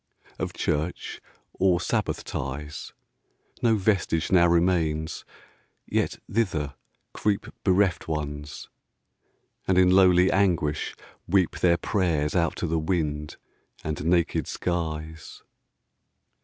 [0.39, 1.21] Of church,
[1.53, 2.91] or sabbath ties,
[3.57, 5.25] 5 No vestige now remains;
[5.85, 6.73] yet thither
[7.13, 8.67] creep Bereft Ones,
[9.67, 10.95] and in lowly anguish
[11.27, 13.35] weep Their prayers out to the wind
[13.83, 15.43] and naked skies.